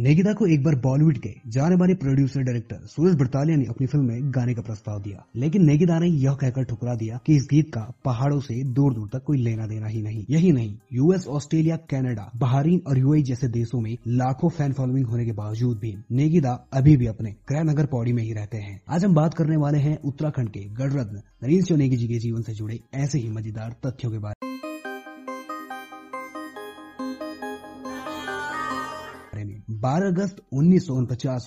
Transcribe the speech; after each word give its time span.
नेगिदा 0.00 0.32
को 0.32 0.46
एक 0.46 0.62
बार 0.64 0.74
बॉलीवुड 0.74 1.18
के 1.18 1.30
जाने 1.46 1.76
माने 1.76 1.94
प्रोड्यूसर 1.94 2.42
डायरेक्टर 2.42 2.84
सूरज 2.86 3.14
बड़तालिया 3.14 3.56
ने 3.56 3.64
अपनी 3.64 3.86
फ़िल्म 3.86 4.04
में 4.04 4.30
गाने 4.34 4.54
का 4.54 4.62
प्रस्ताव 4.62 5.00
दिया। 5.02 5.24
लेकिन 5.36 5.64
नेगिदा 5.64 5.98
ने 5.98 6.06
यह 6.08 6.34
कहकर 6.34 6.64
ठुकरा 6.64 6.94
दिया 6.94 7.18
कि 7.26 7.34
इस 7.36 7.46
गीत 7.50 7.68
का 7.74 7.80
पहाड़ों 8.04 8.38
से 8.40 8.54
दूर 8.74 8.94
दूर 8.94 9.08
तक 9.08 9.24
कोई 9.24 9.38
लेना 9.38 9.66
देना 9.66 9.86
ही 9.86 10.02
नहीं। 10.02 10.24
यही 10.30 10.52
नहीं, 10.52 10.74
यूएस, 10.92 11.26
ऑस्ट्रेलिया, 11.28 11.76
कनाडा, 11.90 12.30
बहरीन 12.36 12.80
और 12.88 12.98
यूएई 12.98 13.22
जैसे 13.22 13.48
देशों 13.48 13.80
में 13.80 13.96
लाखों 14.08 14.48
फ़ैन 14.48 14.72
फॉलोइंग 14.72 15.06
होने 15.06 15.24
के 15.24 15.32
बावजूद 15.32 15.78
भी 15.78 15.94
नेगिदा 16.12 16.58
अभी 16.72 16.96
भी 16.96 17.06
अपने 17.06 17.32
क्रयनगर 17.48 17.86
पौड़ी 17.86 18.12
में 18.12 18.22
ही 18.22 18.32
रहते 18.32 18.58
हैं। 18.58 18.80
आज 18.88 19.04
हम 19.04 19.14
बात 19.14 19.34
करने 19.34 19.56
वाले 19.56 19.78
हैं 19.78 19.98
उत्तराखंड 20.02 20.48
के 20.48 20.60
गणरत्न 20.60 21.22
नरेंद्र 21.44 21.76
नेगी 21.76 21.96
जी 21.96 22.08
के 22.08 22.18
जीवन 22.18 22.42
से 22.42 22.54
जुड़े 22.54 22.80
ऐसे 22.94 23.18
ही 23.18 23.28
मज़ेदार 23.28 23.76
तथ्यों 23.86 24.12
के 24.12 24.18
बारे 24.18 24.49
बारह 29.80 30.06
अगस्त 30.08 30.36
उन्नीस 30.52 30.86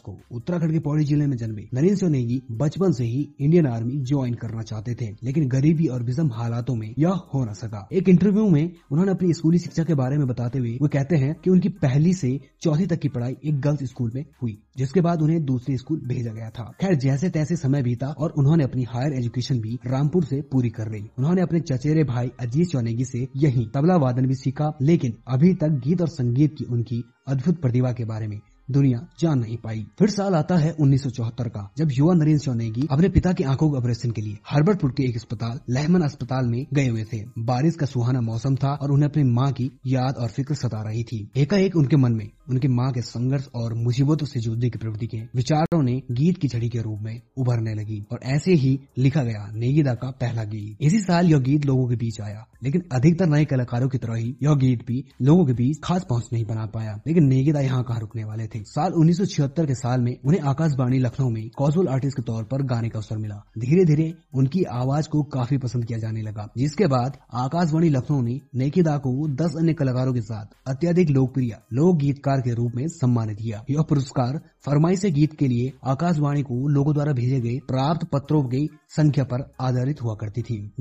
को 0.06 0.18
उत्तराखंड 0.32 0.72
के 0.72 0.80
पौड़ी 0.80 1.04
ज़िले 1.06 1.26
में 1.28 1.36
जन्मे 1.38 1.64
नरेंद्र 1.74 1.96
सिंह 1.96 2.12
नेगी 2.12 2.42
बचपन 2.54 2.92
से 2.92 3.04
ही 3.06 3.28
इंडियन 3.40 3.68
आर्मी 3.68 3.98
ज्वाइन 4.04 4.34
करना 4.36 4.62
चाहते 4.64 4.94
थे, 4.96 5.10
लेकिन 5.24 5.48
गरीबी 5.50 5.88
और 5.88 6.04
विषम 6.04 6.30
हालातों 6.34 6.76
में 6.76 6.94
यह 7.00 7.20
हो 7.34 7.44
न 7.46 7.54
सका। 7.56 7.88
एक 7.94 8.10
इंटरव्यू 8.10 8.48
में 8.50 8.72
उन्होंने 8.92 9.12
अपनी 9.12 9.34
स्कूली 9.34 9.60
शिक्षा 9.60 9.84
के 9.84 9.96
बारे 9.96 10.18
में 10.18 10.28
बताते 10.28 10.60
हुए 10.60 10.78
वो 10.82 10.88
कहते 10.90 11.18
हैं 11.18 11.34
कि 11.44 11.50
उनकी 11.50 11.70
पहली 11.84 12.14
से 12.16 12.32
चौथी 12.62 12.86
तक 12.88 13.00
की 13.00 13.10
पढ़ाई 13.10 13.36
एक 13.44 13.60
गर्ल्स 13.62 13.84
स्कूल 13.86 14.12
में 14.16 14.26
हुई, 14.42 14.58
जिसके 14.78 15.02
बाद 15.02 15.22
उन्हें 15.22 15.44
दूसरे 15.46 15.78
स्कूल 15.78 16.00
भेजा 16.06 16.32
गया 16.32 16.50
था। 16.50 16.72
खैर, 16.82 16.96
जैसे 16.96 17.30
तैसे 17.30 17.56
समय 17.58 17.84
बीता 17.84 18.08
और 18.10 18.34
उन्होंने 18.38 18.64
अपनी 18.64 18.84
हायर 18.90 19.14
एजुकेशन 19.14 19.60
भी 19.60 19.78
रामपुर 19.88 20.24
से 20.26 20.42
पूरी 20.52 20.70
कर 20.72 20.92
ली। 20.92 21.02
उन्होंने 21.18 21.42
अपने 21.42 21.60
चचेरे 21.62 22.04
भाई 22.06 22.32
अजीत 22.40 22.68
चौनेगी 22.68 23.06
से 23.06 23.28
यही 23.38 23.66
तबला 23.74 23.96
वादन 23.98 24.28
भी 24.28 24.36
सीखा, 24.36 24.72
लेकिन 24.82 25.18
अभी 25.28 25.54
तक 25.56 25.80
गीत 25.86 26.02
और 26.02 26.08
संगीत 26.10 26.56
की 26.58 26.66
उनकी 26.66 27.04
अद्भुत 27.28 27.62
प्रतिभा 27.62 27.92
के 27.92 28.06
बारे 28.06 28.23
में 28.28 28.42
दुनिया 28.72 29.00
जान 29.20 29.40
नहीं 29.40 29.58
पाई। 29.58 29.86
फिर 30.00 30.10
साल 30.10 30.36
आता 30.36 30.58
है 30.58 30.72
1974 30.72 31.48
का, 31.48 31.72
जब 31.78 31.90
युवा 31.92 32.14
नरेंद्र 32.14 32.40
चौनेगी 32.40 32.88
अपने 32.92 33.10
पिता 33.10 33.34
की 33.34 33.44
आँखों 33.44 33.70
के 33.72 33.78
ऑपरेशन 33.78 34.12
के 34.12 34.22
लिए 34.22 34.38
हर्बर्टपुर 34.50 34.92
के 34.92 35.04
एक 35.04 35.16
अस्पताल, 35.16 35.60
लहमन 35.70 36.02
अस्पताल 36.02 36.48
में 36.48 36.66
गए 36.74 36.88
हुए 36.88 37.04
थे। 37.04 37.22
बारिश 37.40 37.76
का 37.76 37.86
सुहाना 37.86 38.22
मौसम 38.22 38.56
था 38.56 38.74
और 38.74 38.92
उन्हें 38.92 39.10
अपनी 39.10 39.24
माँ 39.24 39.52
की 39.52 39.72
याद 39.88 40.16
और 40.16 40.28
फ़िक्र 40.28 40.56
सता 40.56 40.82
रही 40.82 41.04
थी। 41.04 41.32
एकाएक 41.36 41.76
उनके 41.76 41.98
मन 41.98 42.14
में, 42.14 42.30
उनके 42.50 42.68
माँ 42.68 42.92
के 42.92 43.02
संघर्ष 43.02 43.48
और 43.56 43.74
मुसीबतों 43.74 44.26
से 44.26 44.40
जूझने 44.40 44.70
की 44.70 44.78
प्रवृत्ति 44.78 45.08
के 45.08 45.22
विचारों 45.36 45.82
ने 45.84 46.02
गीत 46.12 46.38
की 46.38 46.48
छड़ी 46.48 46.70
के 46.70 46.80
रूप 46.80 47.00
में 47.02 47.22
उभरने 47.38 47.74
लगी 47.74 48.04
और 48.12 48.20
ऐसे 48.24 48.54
ही 48.54 48.80
लिखा 48.98 49.24
गया 49.24 49.48
नेगीदा 49.54 49.94
का 49.94 50.10
पहला 50.12 50.44
गीत। 50.44 50.78
इसी 50.82 51.00
साल 51.00 51.32
यह 51.32 51.40
गीत 51.40 51.66
लोगों 51.66 51.88
के 51.90 51.96
बीच 51.96 52.22
आया, 52.22 52.48
लेकिन 52.64 52.84
अधिकतर 52.92 53.26
नए 53.26 53.46
कलाकारों 53.46 53.90
की 53.90 53.98
तरह 53.98 54.16
ही 54.16 54.36
यह 54.44 54.56
गीत 54.56 54.86
भी 54.88 55.04
लोगों 55.22 55.46
के 55.46 55.54
बीच 55.54 55.80
खास 55.84 56.06
पहुँच 56.10 56.30
नहीं 56.34 56.46
बना 56.46 56.66
पाया। 56.66 57.00
लेकिन 57.08 57.24
नेगीदा 57.24 57.60
यहाँ 57.60 57.84
कहा 57.84 57.98
रुकने 57.98 58.24
वाले 58.24 58.48
थे? 58.48 58.53
साल 58.60 58.94
उन्नीस 58.94 59.18
सौ 59.18 59.26
छिहत्तर 59.26 59.66
के 59.66 59.76
साल 59.76 60.02
में 60.02 60.16
उन्हें 60.26 60.42
आकाशवाणी 60.42 61.00
लखनऊ 61.00 61.30
में 61.30 61.50
कॉजुअल 61.58 61.88
आर्टिस्ट 61.88 62.18
के 62.18 62.24
तौर 62.24 62.44
पर 62.44 62.62
गाने 62.64 62.90
का 62.90 63.00
अवसर 63.00 63.18
मिला। 63.18 63.36
धीरे 63.60 63.86
धीरे 63.86 64.14
उनकी 64.34 64.64
आवाज़ 64.64 65.10
को 65.10 65.24
काफ़ी 65.24 65.58
पसंद 65.58 65.86
किया 65.86 66.00
जाने 66.00 66.22
लगा, 66.22 66.48
जिसके 66.58 66.88
बाद 66.88 67.18
आकाशवाणी 67.34 67.90
लखनऊ 67.90 68.22
ने 68.22 68.40
नेकीदा 68.56 68.98
को 68.98 69.28
दस 69.36 69.56
अन्य 69.58 69.74
कलाकारों 69.74 70.14
के 70.14 70.22
साथ 70.22 70.46
अत्यधिक 70.68 71.10
लोकप्रिय 71.10 71.58
लोक 71.74 71.98
गीतकार 71.98 72.42
के 72.42 72.54
रूप 72.54 72.72
में 72.76 72.88
सम्मानित 72.88 73.38
किया। 73.38 73.64
यह 73.70 73.82
पुरस्कार 73.82 74.40
फरमाई 74.66 74.96
से 74.96 75.12
गीत 75.12 75.34
के 75.34 75.48
लिए 75.48 75.74
आकाशवाणी 75.86 76.42
को 76.42 76.68
लोगों 76.68 76.94
द्वारा 76.94 77.14
भेजे 77.14 77.40
गए 77.42 77.60
प्राप्त 77.68 78.08
पत्रों 78.14 78.44
की 78.44 78.70
संख्या 78.90 79.24
पर 79.24 79.52
आधारित 79.62 80.02
हुआ 80.02 80.16
करती 80.16 80.42
थी। 80.42 80.72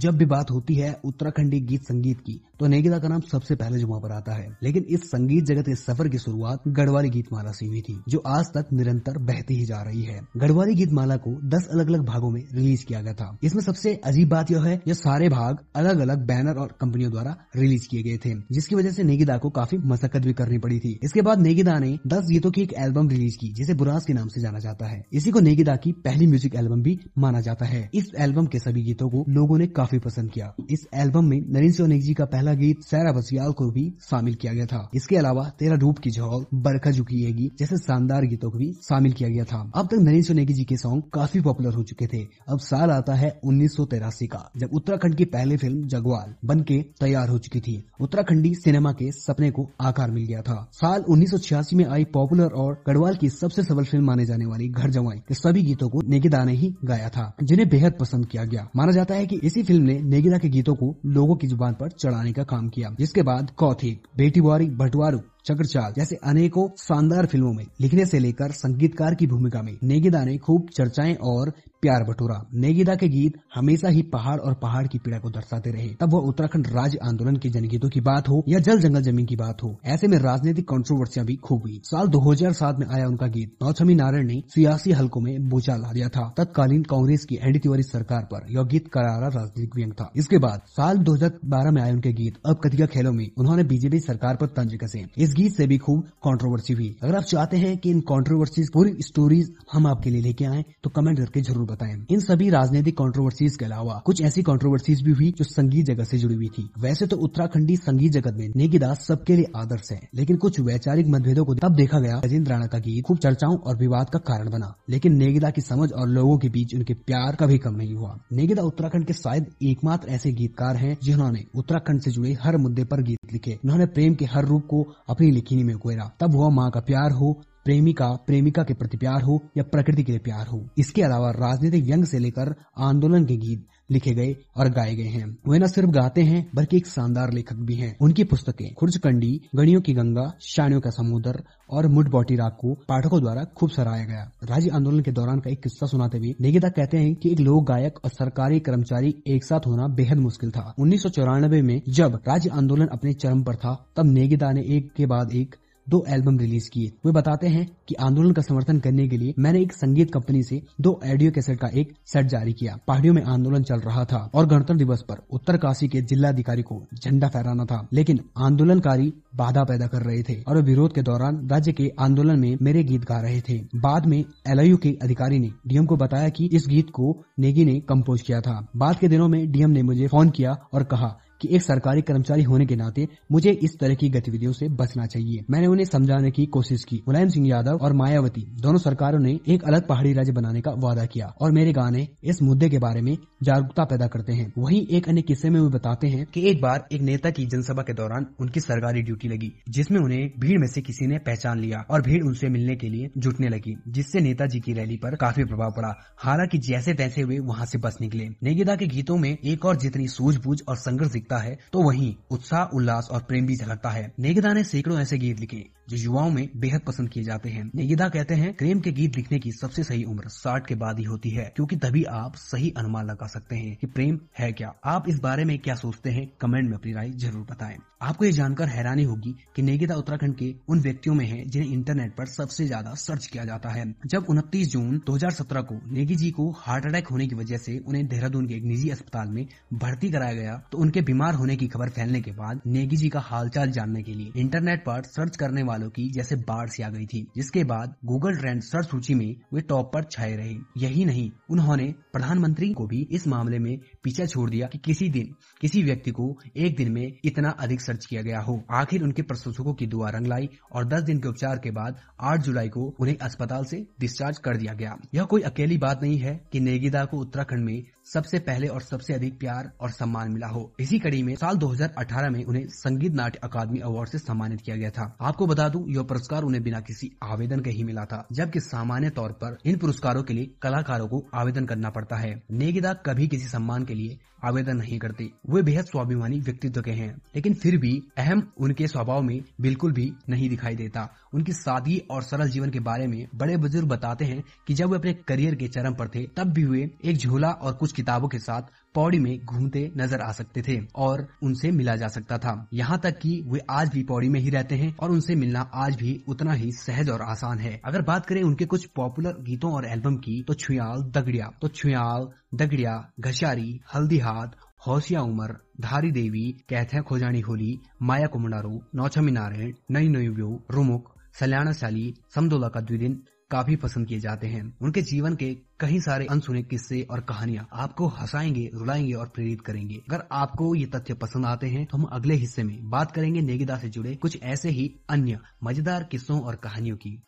जब 0.00 0.16
भी 0.16 0.24
बात 0.26 0.50
होती 0.50 0.74
है 0.74 0.92
उत्तराखंडी 1.04 1.60
गीत 1.60 1.82
संगीत 1.82 2.20
की 2.20 2.40
तो 2.60 2.66
नेगिदा 2.66 2.98
का 2.98 3.08
नाम 3.08 3.20
सबसे 3.22 3.54
पहले 3.54 3.78
जुमा 3.78 3.98
पर 3.98 4.12
आता 4.12 4.32
है। 4.32 4.46
लेकिन 4.62 4.84
इस 4.88 5.04
संगीत 5.06 5.44
जगत 5.44 5.66
के 5.66 5.74
सफ़र 5.74 6.08
की 6.08 6.18
शुरुआत 6.18 6.62
गढ़वाली 6.68 7.10
गीत 7.10 7.32
माला 7.32 7.52
से 7.52 7.66
हुई 7.66 7.80
थी, 7.80 7.96
जो 8.08 8.22
आज 8.28 8.46
तक 8.46 8.72
निरंतर 8.72 9.18
बहती 9.20 9.54
ही 9.54 9.64
जा 9.64 9.80
रही 9.82 10.02
है। 10.02 10.20
गढ़वाली 10.36 10.74
गीत 10.74 10.92
माला 10.92 11.16
को 11.16 11.30
दस 11.48 11.68
अलग 11.72 11.88
अलग 11.88 12.04
भागों 12.06 12.30
में 12.30 12.40
रिलीज़ 12.54 12.84
किया 12.84 13.00
गया 13.02 13.14
था। 13.14 13.38
इसमें 13.42 13.62
सबसे 13.62 13.94
अजीब 14.04 14.28
बात 14.28 14.50
यह 14.50 14.64
है 14.64 14.74
ये 14.88 14.94
सारे 14.94 15.28
भाग 15.28 15.58
अलग 15.76 15.98
अलग 15.98 16.26
बैनर 16.26 16.58
और 16.58 16.76
कंपनियों 16.80 17.10
द्वारा 17.10 17.36
रिलीज़ 17.56 17.88
किए 17.90 18.02
गए 18.02 18.16
थे, 18.16 18.34
जिसकी 18.52 18.74
वजह 18.74 18.90
से 18.90 19.02
नेगिदा 19.02 19.36
को 19.38 19.50
काफ़ी 19.50 19.78
मशक्कत 19.84 20.22
भी 20.22 20.32
करनी 20.32 20.58
पड़ी 20.58 20.78
थी। 20.78 20.98
इसके 21.04 21.22
बाद 21.22 21.40
नेगिदा 21.40 21.78
ने 21.78 21.90
दस 22.06 22.28
गीतों 22.30 22.50
की 22.50 22.62
एक 22.62 22.72
एल्बम 22.78 23.08
रिलीज़ 23.08 23.36
की, 23.36 23.52
जिसे 23.52 23.74
बुरास 23.74 24.04
के 24.06 24.12
नाम 24.12 24.28
से 24.28 24.40
जाना 24.40 24.58
जाता 24.58 24.86
है। 24.86 25.02
इसी 25.12 25.30
को 25.30 25.40
नेगिदा 25.40 25.76
की 25.76 25.92
पहली 26.04 26.26
म्यूज़िक 26.26 26.54
एल्बम 26.54 26.82
भी 26.82 26.98
माना 27.18 27.40
जाता 27.40 27.66
है। 27.66 27.88
इस 27.94 28.12
एल्बम 28.18 28.46
के 28.46 28.58
सभी 28.58 28.82
गीतों 28.82 29.08
को 29.08 29.24
लोगों 29.30 29.58
ने 29.58 29.66
काफ़ी 29.70 29.89
पसंद 29.98 30.30
किया। 30.30 30.52
इस 30.70 30.86
एल्बम 30.94 31.24
में 31.24 31.38
नरेंद्र 31.48 31.76
सिंह 31.76 32.00
जी 32.00 32.14
का 32.14 32.24
पहला 32.24 32.54
गीत 32.54 32.82
सैरा 32.82 33.12
बसियाल 33.12 33.52
को 33.52 33.70
भी 33.70 33.88
शामिल 34.00 34.34
किया 34.34 34.52
गया 34.52 34.66
था। 34.66 34.88
इसके 34.94 35.16
अलावा 35.16 35.48
तेरा 35.58 35.76
रूप 35.76 35.98
की 35.98 36.10
झोल 36.10 36.44
बरखा 36.54 36.90
झुकीएगी 36.90 37.50
जैसे 37.58 37.76
शानदार 37.76 38.26
गीतों 38.26 38.50
को 38.50 38.58
भी 38.58 38.72
शामिल 38.88 39.12
किया 39.12 39.28
गया 39.28 39.44
था। 39.44 39.60
अब 39.74 39.86
तक 39.86 39.98
नरेंद्र 40.00 40.26
सिंह 40.26 40.46
जी 40.46 40.64
के 40.64 40.76
सॉन्ग 40.76 41.02
काफ़ी 41.14 41.40
पॉपुलर 41.40 41.74
हो 41.74 41.82
चुके 41.82 42.06
थे। 42.06 42.22
अब 42.48 42.58
साल 42.58 42.90
आता 42.90 43.14
है 43.14 43.30
उन्नीस 43.44 43.76
का, 43.80 44.50
जब 44.56 44.70
उत्तराखंड 44.72 45.14
की 45.14 45.24
पहली 45.24 45.56
फ़िल्म 45.56 45.86
जगवाल 45.88 46.34
बन 46.44 46.60
के 46.60 46.78
तैयार 47.00 47.28
हो 47.28 47.38
चुकी 47.38 47.60
थी। 47.60 47.84
उत्तराखंडी 48.00 48.54
सिनेमा 48.54 48.92
के 48.92 49.10
सपने 49.12 49.50
को 49.50 49.68
आकार 49.80 50.10
मिल 50.10 50.26
गया 50.26 50.42
था। 50.42 50.68
साल 50.72 51.04
उन्नीस 51.08 51.30
सौ 51.30 51.38
छियासी 51.38 51.76
में 51.76 51.84
आई 51.86 52.04
पॉपुलर 52.04 52.50
और 52.54 52.82
गढ़वाल 52.88 53.16
की 53.16 53.28
सबसे 53.30 53.62
सफल 53.62 53.84
फ़िल्म 53.84 54.04
माने 54.04 54.24
जाने 54.24 54.46
वाली 54.46 54.68
घर 54.68 54.90
जवाई 54.90 55.18
के 55.28 55.34
सभी 55.34 55.62
गीतों 55.62 55.88
को 55.88 56.00
नेगिदा 56.08 56.44
ने 56.44 56.52
ही 56.52 56.74
गाया 56.84 57.08
था, 57.08 57.32
जिन्हें 57.42 57.68
बेहद 57.68 57.92
पसंद 58.00 58.26
किया 58.26 58.44
गया। 58.44 58.68
माना 58.76 58.92
जाता 58.92 59.14
है 59.14 59.26
कि 59.26 59.40
इसी 59.44 59.62
फ़िल्म 59.62 59.79
ने 59.80 60.00
नेगिदा 60.00 60.38
के 60.38 60.48
गीतों 60.48 60.74
को 60.74 60.94
लोगों 61.06 61.36
की 61.36 61.46
ज़ुबान 61.46 61.74
पर 61.74 61.90
चढ़ाने 61.90 62.32
का 62.32 62.42
काम 62.42 62.68
किया, 62.68 62.94
जिसके 62.98 63.22
बाद 63.22 63.50
कौथिक 63.56 64.02
बेटी 64.16 64.40
बेटीवारी 64.40 64.66
भटवारू 64.66 65.18
चक्रचाल 65.46 65.92
जैसे 65.92 66.16
अनेकों 66.24 66.68
शानदार 66.78 67.26
फ़िल्मों 67.26 67.52
में 67.52 67.66
लिखने 67.80 68.06
से 68.06 68.18
लेकर 68.18 68.50
संगीतकार 68.50 69.14
की 69.14 69.26
भूमिका 69.26 69.62
में 69.62 69.76
नेगिदा 69.82 70.24
ने 70.24 70.36
खूब 70.38 70.68
चर्चाएँ 70.68 71.14
और 71.14 71.52
प्यार 71.82 72.02
बटोरा। 72.04 72.34
नेगिदा 72.56 72.94
के 72.94 73.08
गीत 73.08 73.36
हमेशा 73.54 73.88
ही 73.88 74.02
पहाड़ 74.12 74.38
और 74.40 74.54
पहाड़ 74.54 74.86
की 74.86 74.98
पीड़ा 74.98 75.18
को 75.18 75.30
दर्शाते 75.30 75.70
रहे। 75.70 75.88
तब 76.00 76.12
वह 76.14 76.28
उत्तराखंड 76.28 76.66
राज्य 76.68 76.98
आंदोलन 77.04 77.36
के 77.36 77.48
जनगीतों 77.50 77.88
की 77.88 78.00
बात 78.02 78.28
हो 78.28 78.42
या 78.48 78.58
जल 78.60 78.80
जंगल 78.80 79.02
ज़मीन 79.02 79.26
की 79.26 79.36
बात 79.36 79.62
हो, 79.62 79.70
ऐसे 79.86 80.08
में 80.08 80.16
राजनीतिक 80.18 80.68
कंट्रोवर्सियाँ 80.68 81.26
भी 81.26 81.36
खूब 81.38 81.62
हुई। 81.62 81.80
साल 81.84 82.08
2007 82.08 82.78
में 82.78 82.86
आया 82.88 83.06
उनका 83.06 83.26
गीत, 83.28 83.56
नौछमी 83.62 83.94
नारायण 83.94 84.26
ने 84.26 84.42
सियासी 84.54 84.92
हलकों 84.92 85.20
में 85.20 85.48
बोचा 85.48 85.76
ला 85.76 85.92
दिया 85.92 86.08
था। 86.08 86.28
तत्कालीन 86.36 86.82
कांग्रेस 86.84 87.24
की 87.24 87.38
एनडी 87.42 87.58
तिवारी 87.58 87.82
सरकार 87.82 88.24
पर 88.24 88.46
यह 88.50 88.62
गीत 88.70 88.88
करारा 88.88 89.28
राजनीतिक 89.28 89.76
व्यंग 89.76 89.92
था। 89.92 90.10
इसके 90.16 90.38
बाद 90.38 90.62
साल 90.68 90.98
दो 91.00 91.14
हज़ार 91.14 91.38
बारह 91.46 91.70
में 91.70 91.80
आए 91.82 91.92
उनके 91.92 92.12
गीत, 92.12 92.38
अब 92.46 92.60
कथिका 92.64 92.86
खेलों 92.88 93.12
में 93.12 93.26
उन्होंने 93.38 93.64
बीजेपी 93.64 94.00
सरकार 94.00 94.36
पर 94.36 94.46
तंज 94.56 94.76
कसे। 94.82 95.04
इस 95.18 95.34
गीत 95.34 95.52
से 95.52 95.66
भी 95.66 95.78
खूब 95.78 96.02
कंट्रोवर्सी 96.24 96.74
हुई। 96.74 96.94
अगर 97.02 97.16
आप 97.16 97.22
चाहते 97.24 97.56
हैं 97.56 97.76
कि 97.78 97.90
इन 97.90 98.00
कंट्रोवर्सीज 98.10 98.70
पूरी 98.70 98.94
स्टोरीज 99.02 99.52
हम 99.72 99.86
आपके 99.86 100.10
लिए 100.10 100.22
लेके 100.22 100.44
आए 100.46 100.64
तो 100.84 100.90
कमेंट 100.90 101.18
करके 101.18 101.40
ज़रूर 101.42 101.68
बताएँ। 101.70 102.04
इन 102.10 102.20
सभी 102.20 102.48
राजनीतिक 102.50 102.96
कंट्रोवर्सीज 102.96 103.56
के 103.56 103.64
अलावा 103.64 104.00
कुछ 104.06 104.22
ऐसी 104.22 104.42
कंट्रोवर्सीज 104.42 105.02
भी 105.02 105.12
हुई 105.12 105.30
जो 105.30 105.44
संगीत 105.44 105.86
जगत 105.86 106.06
से 106.06 106.18
जुड़ी 106.18 106.34
हुई 106.34 106.48
थी। 106.48 106.68
वैसे 106.78 107.06
तो 107.06 107.16
उत्तराखंडी 107.18 107.76
संगीत 107.78 108.12
जगत 108.12 108.36
में 108.36 108.48
नेगीदास 108.56 109.06
सबके 109.06 109.36
लिए 109.36 109.46
आदर्श 109.56 109.90
है, 109.92 110.00
लेकिन 110.14 110.36
कुछ 110.36 110.60
वैचारिक 110.60 111.06
मतभेदों 111.08 111.44
को 111.44 111.54
तब 111.56 111.74
देखा 111.74 112.00
गया 112.00 112.16
राजेंद्र 112.16 112.50
राणा 112.50 112.66
का 112.66 112.78
गीत 112.80 113.04
खूब 113.04 113.18
चर्चाओं 113.18 113.56
और 113.58 113.76
विवाद 113.76 114.10
का 114.10 114.18
कारण 114.26 114.50
बना। 114.50 114.74
लेकिन 114.88 115.16
नेगीदा 115.16 115.50
की 115.50 115.60
समझ 115.60 115.90
और 115.92 116.08
लोगों 116.08 116.36
के 116.38 116.48
बीच 116.48 116.74
उनके 116.74 116.94
प्यार 116.96 117.36
कभी 117.36 117.58
कम 117.58 117.74
नहीं 117.74 117.94
हुआ। 117.94 118.16
नेगीदा 118.32 118.62
उत्तराखंड 118.62 119.06
के 119.06 119.12
शायद 119.12 119.46
एकमात्र 119.62 120.08
ऐसे 120.08 120.32
गीतकार 120.32 120.76
हैं 120.76 120.96
जिन्होंने 121.02 121.44
उत्तराखंड 121.54 122.00
से 122.00 122.10
जुड़े 122.10 122.36
हर 122.42 122.56
मुद्दे 122.56 122.84
पर 122.84 123.02
गीत 123.02 123.32
लिखे। 123.32 123.58
उन्होंने 123.64 123.86
प्रेम 123.88 124.14
के 124.14 124.24
हर 124.24 124.44
रूप 124.44 124.66
को 124.66 124.82
अपनी 125.08 125.30
लिखनी 125.30 125.62
में 125.62 125.74
उकेरा। 125.74 126.10
तब 126.20 126.34
वह 126.34 126.50
माँ 126.50 126.70
का 126.70 126.80
प्यार 126.82 127.12
हो 127.12 127.32
प्रेमिका 127.70 128.06
प्रेमिका 128.26 128.62
के 128.62 128.74
प्रति 128.74 128.96
प्यार 128.96 129.22
हो 129.22 129.42
या 129.56 129.62
प्रकृति 129.62 130.02
के 130.02 130.12
लिए 130.12 130.18
प्यार 130.18 130.46
हो। 130.46 130.68
इसके 130.78 131.02
अलावा 131.02 131.30
राजनीतिक 131.30 131.84
व्यंग 131.84 132.04
से 132.04 132.18
लेकर 132.18 132.54
आंदोलन 132.78 133.24
के 133.24 133.36
गीत 133.36 133.66
लिखे 133.90 134.10
गए 134.10 134.36
और 134.56 134.68
गाए 134.68 134.94
गए 134.94 135.08
हैं। 135.08 135.38
वे 135.48 135.58
न 135.58 135.66
सिर्फ़ 135.66 135.90
गाते 135.90 136.22
हैं, 136.22 136.50
बल्कि 136.54 136.76
एक 136.76 136.86
शानदार 136.86 137.32
लेखक 137.32 137.56
भी 137.56 137.74
हैं। 137.74 137.96
उनकी 138.00 138.24
पुस्तकें 138.24 138.74
खुर्जकंडी, 138.74 139.40
गणियों 139.56 139.80
की 139.80 139.92
गंगा, 139.92 140.32
शानियों 140.40 140.80
का 140.80 140.90
समुद्र 140.90 141.42
और 141.70 141.88
मुड 141.88 142.10
बॉटी 142.10 142.36
राग 142.36 142.52
को 142.52 142.74
पाठकों 142.88 143.20
द्वारा 143.20 143.44
खूब 143.44 143.70
सराहाया 143.70 144.04
गया। 144.04 144.30
राज्य 144.44 144.70
आंदोलन 144.70 145.00
के 145.00 145.12
दौरान 145.12 145.40
का 145.40 145.50
एक 145.50 145.62
किस्सा 145.62 145.86
सुनाते 145.86 146.18
हुए 146.18 146.34
निगिता 146.40 146.68
कहते 146.68 146.98
हैं 146.98 147.14
कि 147.14 147.32
एक 147.32 147.40
लोक 147.40 147.64
गायक 147.64 148.04
और 148.04 148.10
सरकारी 148.10 148.60
कर्मचारी 148.60 149.14
एक 149.26 149.44
साथ 149.44 149.66
होना 149.66 149.88
बेहद 149.88 150.18
मुश्किल 150.18 150.50
था। 150.50 150.74
उन्नीस 150.78 151.02
सौ 151.02 151.08
चौरानबे 151.08 151.62
में 151.62 151.82
जब 151.88 152.20
राज्य 152.28 152.50
आंदोलन 152.50 152.86
अपने 152.86 153.12
चरम 153.12 153.42
पर 153.42 153.56
था, 153.56 153.74
तब 153.96 154.06
नेगिता 154.06 154.52
ने 154.52 154.60
एक 154.60 154.92
के 154.96 155.06
बाद 155.06 155.32
एक 155.32 155.56
दो 155.88 156.04
एल्बम 156.08 156.38
रिलीज़ 156.38 156.68
किए। 156.70 156.92
वे 157.06 157.12
बताते 157.12 157.48
हैं 157.48 157.66
कि 157.88 157.94
आंदोलन 157.94 158.32
का 158.32 158.42
समर्थन 158.42 158.78
करने 158.78 159.08
के 159.08 159.16
लिए 159.16 159.34
मैंने 159.38 159.60
एक 159.60 159.72
संगीत 159.72 160.12
कंपनी 160.12 160.42
से 160.42 160.62
दो 160.80 160.92
ऑडियो 161.12 161.30
कैसेट 161.30 161.58
का 161.58 161.68
एक 161.74 161.92
सेट 162.06 162.26
जारी 162.26 162.52
किया। 162.52 162.76
पहाड़ियों 162.88 163.14
में 163.14 163.22
आंदोलन 163.24 163.62
चल 163.62 163.80
रहा 163.80 164.04
था 164.04 164.30
और 164.34 164.46
गणतंत्र 164.46 164.74
दिवस 164.74 165.02
पर 165.08 165.22
उत्तरकाशी 165.30 165.88
के 165.88 166.00
जिलाधिकारी 166.02 166.62
को 166.62 166.82
झंडा 166.94 167.28
फहराना 167.28 167.64
था। 167.64 167.86
लेकिन 167.92 168.20
आंदोलनकारी 168.38 169.12
बाधा 169.36 169.64
पैदा 169.64 169.86
कर 169.86 170.02
रहे 170.02 170.22
थे 170.22 170.40
और 170.42 170.62
विरोध 170.62 170.94
के 170.94 171.02
दौरान 171.02 171.48
राज्य 171.48 171.72
के 171.72 171.90
आंदोलन 172.00 172.40
में 172.40 172.56
मेरे 172.62 172.84
गीत 172.84 173.04
गा 173.04 173.20
रहे 173.20 173.40
थे। 173.40 173.58
बाद 173.76 174.06
में 174.06 174.18
एल 174.18 174.76
के 174.76 174.96
अधिकारी 175.02 175.38
ने 175.38 175.50
डीएम 175.66 175.86
को 175.86 175.96
बताया 175.96 176.28
की 176.28 176.46
इस 176.52 176.66
गीत 176.68 176.90
को 176.90 177.24
नेगी 177.38 177.64
ने 177.64 177.80
कम्पोज 177.80 178.22
किया 178.22 178.40
था। 178.40 178.66
बाद 178.76 178.98
के 178.98 179.08
दिनों 179.08 179.28
में 179.28 179.50
डीएम 179.52 179.70
ने 179.70 179.82
मुझे 179.82 180.06
फ़ोन 180.06 180.30
किया 180.30 180.56
और 180.72 180.84
कहा 180.84 181.16
कि 181.40 181.48
एक 181.52 181.62
सरकारी 181.62 182.02
कर्मचारी 182.02 182.42
होने 182.42 182.66
के 182.66 182.76
नाते 182.76 183.08
मुझे 183.32 183.50
इस 183.50 183.78
तरह 183.80 183.94
की 183.94 184.08
गतिविधियों 184.08 184.52
से 184.52 184.68
बचना 184.68 185.06
चाहिए। 185.06 185.44
मैंने 185.50 185.66
उन्हें 185.66 185.86
समझाने 185.86 186.30
की 186.30 186.46
कोशिश 186.46 186.84
की। 186.84 187.02
मुलायम 187.08 187.28
सिंह 187.28 187.48
यादव 187.48 187.78
और 187.82 187.92
मायावती, 187.92 188.46
दोनों 188.60 188.78
सरकारों 188.78 189.18
ने 189.18 189.38
एक 189.48 189.62
अलग 189.64 189.86
पहाड़ी 189.86 190.12
राज्य 190.12 190.32
बनाने 190.32 190.60
का 190.60 190.70
वादा 190.70 191.06
किया 191.06 191.26
और 191.26 191.52
मेरे 191.52 191.72
गाने 191.72 192.08
इस 192.24 192.42
मुद्दे 192.42 192.68
के 192.68 192.78
बारे 192.78 193.00
में 193.00 193.16
जागरूकता 193.42 193.84
पैदा 193.84 194.06
करते 194.06 194.32
हैं। 194.32 194.52
वहीं 194.58 194.86
एक 194.86 195.08
अन्य 195.08 195.22
किस्से 195.22 195.50
में 195.50 195.60
वे 195.60 195.68
बताते 195.68 196.06
हैं 196.06 196.26
कि 196.26 196.48
एक 196.50 196.60
बार 196.60 196.86
एक 196.92 197.00
नेता 197.00 197.30
की 197.30 197.46
जनसभा 197.46 197.82
के 197.82 197.92
दौरान 197.92 198.26
उनकी 198.40 198.60
सरकारी 198.60 199.02
ड्यूटी 199.02 199.28
लगी, 199.28 199.52
जिसमें 199.68 199.98
उन्हें 199.98 200.30
भीड़ 200.38 200.58
में 200.58 200.66
से 200.66 200.80
किसी 200.80 201.06
ने 201.06 201.18
पहचान 201.18 201.60
लिया 201.60 201.84
और 201.90 202.02
भीड़ 202.02 202.24
उनसे 202.24 202.48
मिलने 202.48 202.76
के 202.76 202.88
लिए 202.88 203.10
जुटने 203.18 203.48
लगी, 203.48 203.76
जिससे 203.88 204.20
नेताजी 204.20 204.60
की 204.60 204.72
रैली 204.72 204.96
पर 204.96 205.16
काफ़ी 205.16 205.44
प्रभाव 205.44 205.70
पड़ा। 205.70 205.94
हालाँकि 206.18 206.58
जैसे 206.58 206.94
तैसे 206.94 207.24
वे 207.24 207.38
वहाँ 207.38 207.66
से 207.66 207.78
बस 207.78 207.96
निकले। 208.00 208.28
नेगिदा 208.42 208.76
के 208.76 208.86
गीतों 208.86 209.16
में 209.16 209.36
एक 209.44 209.64
और 209.64 209.76
जितनी 209.76 210.08
सूझबूझ 210.08 210.60
और 210.68 210.76
संघर्ष 210.76 211.10
दिखता 211.30 211.38
है 211.40 211.58
तो 211.72 211.82
वहीं 211.82 212.14
उत्साह, 212.30 212.64
उल्लास 212.66 213.08
और 213.12 213.22
प्रेम 213.22 213.46
भी 213.46 213.56
झलकता 213.56 213.90
है। 213.90 214.12
नेगिदा 214.18 214.52
ने 214.52 214.64
सैकड़ों 214.64 214.98
ऐसे 215.00 215.18
गीत 215.18 215.40
लिखे, 215.40 215.64
जो 215.88 215.96
युवाओं 215.96 216.30
में 216.30 216.48
बेहद 216.56 216.80
पसंद 216.80 217.08
किए 217.08 217.22
जाते 217.24 217.48
हैं। 217.48 217.70
नेगिदा 217.74 218.08
कहते 218.08 218.34
हैं, 218.34 218.52
प्रेम 218.54 218.80
के 218.80 218.92
गीत 218.92 219.16
लिखने 219.16 219.38
की 219.38 219.52
सबसे 219.52 219.84
सही 219.84 220.04
उम्र 220.04 220.28
साठ 220.30 220.66
के 220.66 220.74
बाद 220.76 220.98
ही 220.98 221.04
होती 221.04 221.30
है, 221.30 221.52
क्योंकि 221.56 221.76
तभी 221.76 222.04
आप 222.14 222.34
सही 222.38 222.72
अनुमान 222.76 223.06
लगा 223.06 223.26
सकते 223.28 223.56
हैं 223.56 223.76
कि 223.76 223.86
प्रेम 223.88 224.18
है 224.38 224.52
क्या। 224.52 224.74
आप 224.86 225.08
इस 225.08 225.20
बारे 225.20 225.44
में 225.44 225.58
क्या 225.58 225.74
सोचते 225.76 226.10
हैं, 226.10 226.26
कमेंट 226.40 226.68
में 226.68 226.76
अपनी 226.76 226.92
राय 226.92 227.10
ज़रूर 227.16 227.46
बताएँ। 227.50 227.76
आपको 228.00 228.24
ये 228.24 228.30
जानकर 228.32 228.68
हैरानी 228.68 229.02
होगी 229.04 229.34
कि 229.56 229.62
नेगिदा 229.62 229.94
उत्तराखंड 229.94 230.34
के 230.36 230.46
उन 230.68 230.80
व्यक्तियों 230.80 231.14
में 231.14 231.24
है 231.26 231.42
जिन्हें 231.46 231.72
इंटरनेट 231.72 232.14
पर 232.16 232.26
सबसे 232.26 232.66
ज़्यादा 232.66 232.94
सर्च 232.96 233.26
किया 233.26 233.44
जाता 233.44 233.70
है। 233.70 233.84
जब 234.06 234.26
उनतीस 234.30 234.68
जून 234.68 235.00
2017 235.08 235.62
को 235.62 235.74
नेगी 235.92 236.14
जी 236.16 236.30
को 236.30 236.48
हार्ट 236.58 236.86
अटैक 236.86 237.08
होने 237.08 237.26
की 237.26 237.34
वजह 237.34 237.56
से 237.56 237.76
उन्हें 237.78 238.06
देहरादून 238.08 238.46
के 238.46 238.54
एक 238.54 238.64
निजी 238.64 238.88
अस्पताल 238.90 239.28
में 239.28 239.44
भर्ती 239.74 240.10
कराया 240.10 240.34
गया 240.34 240.56
तो 240.72 240.78
उनके 240.78 241.00
बीमार 241.02 241.34
होने 241.34 241.56
की 241.56 241.68
खबर 241.68 241.90
फैलने 241.90 242.20
के 242.20 242.30
बाद 242.32 242.60
नेगी 242.66 242.96
जी 242.96 243.08
का 243.08 243.20
हालचाल 243.22 243.70
जानने 243.70 244.02
के 244.02 244.14
लिए 244.14 244.32
इंटरनेट 244.36 244.84
पर 244.86 245.02
सर्च 245.08 245.36
करने 245.36 245.62
वालों 245.62 245.90
की 245.90 246.08
जैसे 246.12 246.36
बाढ़ 246.42 246.68
सी 246.68 246.82
आ 246.82 246.88
गई 246.88 247.06
थी, 247.06 247.26
जिसके 247.36 247.64
बाद 247.64 247.94
गूगल 248.04 248.36
ट्रेंड 248.36 248.62
सर्च 248.62 248.86
सूची 248.86 249.14
में 249.14 249.36
वे 249.54 249.60
टॉप 249.62 249.92
पर 249.94 250.04
छाए 250.06 250.34
रहे। 250.36 250.56
यही 250.78 251.04
नहीं, 251.04 251.30
उन्होंने 251.50 251.92
प्रधानमंत्री 252.12 252.72
को 252.72 252.86
भी 252.86 253.06
इस 253.10 253.26
मामले 253.28 253.58
में 253.58 253.76
पीछा 254.04 254.26
छोड़ 254.26 254.48
दिया 254.50 254.66
कि 254.66 254.78
किसी 254.80 255.08
दिन 255.10 255.34
किसी 255.60 255.82
व्यक्ति 255.82 256.10
को 256.12 256.34
एक 256.56 256.76
दिन 256.76 256.92
में 256.92 257.06
इतना 257.24 257.50
अधिक 257.60 257.80
सर्च 257.90 258.06
किया 258.06 258.22
गया 258.22 258.40
हो। 258.40 258.60
आखिर 258.72 259.02
उनके 259.02 259.22
प्रशंसकों 259.22 259.74
की 259.74 259.86
दुआ 259.86 260.10
रंग 260.10 260.26
लाई 260.26 260.48
और 260.72 260.88
10 260.88 261.02
दिन 261.02 261.20
के 261.20 261.28
उपचार 261.28 261.58
के 261.58 261.70
बाद 261.72 262.00
आठ 262.22 262.40
जुलाई 262.40 262.68
को 262.68 262.88
उन्हें 263.00 263.16
अस्पताल 263.22 263.64
से 263.64 263.84
डिस्चार्ज 264.00 264.38
कर 264.38 264.56
दिया 264.56 264.74
गया। 264.74 264.96
यह 265.14 265.24
कोई 265.24 265.42
अकेली 265.42 265.78
बात 265.78 266.02
नहीं 266.02 266.18
है 266.18 266.34
कि 266.52 266.60
नेगीदा 266.60 267.04
को 267.04 267.20
उत्तराखंड 267.20 267.64
में 267.64 267.82
सबसे 268.04 268.38
पहले 268.38 268.66
और 268.66 268.82
सबसे 268.82 269.14
अधिक 269.14 269.38
प्यार 269.38 269.72
और 269.80 269.90
सम्मान 269.90 270.32
मिला 270.32 270.46
हो। 270.46 270.72
इसी 270.80 270.98
कड़ी 270.98 271.22
में 271.22 271.34
साल 271.34 271.56
2018 271.56 272.30
में 272.30 272.44
उन्हें 272.44 272.66
संगीत 272.68 273.12
नाट्य 273.12 273.38
अकादमी 273.44 273.78
अवार्ड 273.78 274.08
से 274.08 274.18
सम्मानित 274.18 274.60
किया 274.60 274.76
गया 274.76 274.90
था। 274.90 275.16
आपको 275.20 275.46
बता 275.46 275.68
दूँ, 275.68 275.88
यह 275.88 276.02
पुरस्कार 276.02 276.42
उन्हें 276.42 276.62
बिना 276.62 276.80
किसी 276.80 277.10
आवेदन 277.22 277.60
के 277.60 277.70
ही 277.70 277.84
मिला 277.84 278.04
था, 278.04 278.26
जबकि 278.32 278.60
सामान्य 278.60 279.10
तौर 279.10 279.32
पर 279.32 279.58
इन 279.64 279.76
पुरस्कारों 279.76 280.22
के 280.22 280.34
लिए 280.34 280.54
कलाकारों 280.62 281.08
को 281.08 281.24
आवेदन 281.34 281.66
करना 281.66 281.90
पड़ता 281.90 282.16
है। 282.16 282.42
नेगिदा 282.50 282.92
कभी 282.92 283.28
किसी 283.28 283.48
सम्मान 283.48 283.84
के 283.84 283.94
लिए 283.94 284.18
आवेदन 284.44 284.76
नहीं 284.76 284.98
करते। 284.98 285.30
वे 285.50 285.62
बेहद 285.62 285.84
स्वाभिमानी 285.84 286.40
व्यक्तित्व 286.40 286.82
के 286.82 286.90
हैं, 286.90 287.22
लेकिन 287.36 287.54
फिर 287.54 287.76
भी 287.76 288.02
अहम 288.18 288.52
उनके 288.58 288.86
स्वभाव 288.86 289.22
में 289.22 289.40
बिल्कुल 289.60 289.92
भी 289.92 290.12
नहीं 290.28 290.48
दिखाई 290.48 290.76
देता। 290.76 291.08
उनकी 291.34 291.52
सादगी 291.52 291.98
और 292.10 292.22
सरल 292.22 292.48
जीवन 292.48 292.70
के 292.70 292.80
बारे 292.80 293.06
में 293.06 293.28
बड़े 293.34 293.56
बुज़ुर्ग 293.56 293.88
बताते 293.88 294.24
हैं 294.24 294.44
कि 294.66 294.74
जब 294.74 294.90
वे 294.90 294.98
अपने 294.98 295.12
करियर 295.12 295.54
के 295.54 295.68
चरम 295.68 295.94
पर 295.94 296.08
थे, 296.08 296.26
तब 296.26 296.44
भी 296.44 296.64
वे 296.64 296.90
एक 297.04 297.16
झोला 297.16 297.50
और 297.50 297.72
कुछ 297.72 297.89
किताबों 297.92 298.28
के 298.28 298.38
साथ 298.38 298.70
पौड़ी 298.94 299.18
में 299.18 299.38
घूमते 299.38 299.90
नज़र 299.96 300.20
आ 300.20 300.30
सकते 300.32 300.62
थे 300.62 300.78
और 300.96 301.26
उनसे 301.42 301.70
मिला 301.70 301.94
जा 301.96 302.08
सकता 302.08 302.38
था। 302.38 302.54
यहाँ 302.72 302.98
तक 302.98 303.18
कि 303.18 303.30
वे 303.46 303.60
आज 303.70 303.88
भी 303.88 304.02
पौड़ी 304.04 304.28
में 304.28 304.38
ही 304.40 304.50
रहते 304.50 304.74
हैं 304.74 304.94
और 304.96 305.10
उनसे 305.10 305.34
मिलना 305.34 305.60
आज 305.76 305.96
भी 305.96 306.18
उतना 306.28 306.52
ही 306.52 306.70
सहज 306.74 307.10
और 307.10 307.22
आसान 307.22 307.58
है। 307.58 307.80
अगर 307.84 308.02
बात 308.02 308.26
करें 308.26 308.42
उनके 308.42 308.64
कुछ 308.66 308.86
पॉपुलर 308.96 309.36
गीतों 309.42 309.72
और 309.72 309.86
एल्बम 309.86 310.16
की 310.18 310.42
तो 310.42 310.54
छुयाल 310.56 311.02
दगड़िया 311.12 311.50
तो 311.60 311.68
छुयाल 311.70 312.28
दगड़िया, 312.54 312.96
घशारी 313.20 313.80
हल्दी 313.94 314.18
हाथ 314.18 314.56
हौसिया 314.86 315.20
उमर, 315.20 315.56
धारी 315.80 316.10
देवी 316.10 316.46
कैथे 316.68 317.00
खोजानी 317.00 317.40
होली, 317.40 317.78
माया 318.02 318.26
कुमंडारू, 318.26 318.80
नौछमी 318.94 319.32
नारायण, 319.32 319.72
नई 319.90 320.08
नई 320.08 320.26
रुमुख 320.70 321.12
सल्याना 321.40 321.72
साली 321.72 322.12
समदोला 322.34 322.68
का 322.68 322.80
द्विदिन 322.80 323.22
काफ़ी 323.50 323.76
पसंद 323.76 324.06
किए 324.06 324.20
जाते 324.20 324.46
हैं। 324.46 324.62
उनके 324.82 325.02
जीवन 325.02 325.34
के 325.34 325.54
कई 325.80 326.00
सारे 326.00 326.26
अनसुने 326.26 326.62
किस्से 326.62 327.00
और 327.02 327.20
कहानियाँ 327.20 327.68
आपको 327.72 328.06
हंसाएँगे, 328.08 328.70
रुलाएँगे 328.74 329.12
और 329.12 329.28
प्रेरित 329.28 329.60
करेंगे। 329.60 329.94
अगर 330.10 330.26
आपको 330.32 330.74
ये 330.74 330.86
तथ्य 330.86 331.14
पसंद 331.14 331.46
आते 331.46 331.66
हैं 331.66 331.86
तो 331.86 331.98
हम 331.98 332.04
अगले 332.12 332.34
हिस्से 332.34 332.62
में 332.62 332.78
बात 332.90 333.10
करेंगे 333.10 333.40
नेगिदा 333.40 333.78
से 333.78 333.88
जुड़े 333.88 334.14
कुछ 334.16 334.38
ऐसे 334.42 334.70
ही 334.70 334.94
अन्य 335.10 335.38
मज़ेदार 335.64 336.04
किस्सों 336.04 336.40
और 336.40 336.56
कहानियों 336.56 336.96
की। 336.96 337.18